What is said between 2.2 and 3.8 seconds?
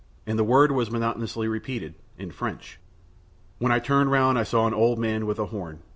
French. When I